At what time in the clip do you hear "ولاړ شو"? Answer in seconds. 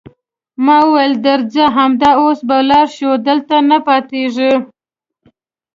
2.61-3.11